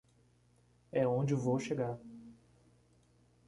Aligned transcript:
É 0.91 1.07
onde 1.07 1.35
vou 1.35 1.59
chegar. 1.59 1.95